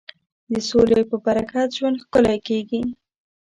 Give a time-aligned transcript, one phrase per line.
[0.51, 2.81] د سولې په برکت ژوند ښکلی کېږي.